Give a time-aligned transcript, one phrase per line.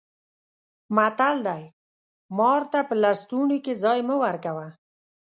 [0.95, 1.63] متل دی:
[2.37, 4.67] مار ته په لستوڼي کې ځای مه ورکوه.